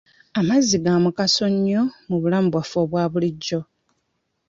[0.39, 3.59] Amazzi ga mugaso nnyo mu bulamu bwaffe obwa bulijjo.